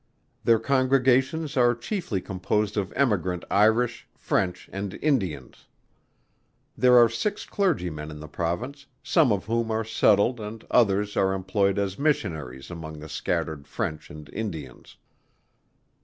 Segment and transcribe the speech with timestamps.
[0.45, 5.67] Their congregations are chiefly composed of Emigrant Irish, French, and Indians.
[6.75, 11.33] There are six Clergymen in the Province, some of whom are settled and others are
[11.35, 14.97] employed as Missionaries among the scattered French and Indians.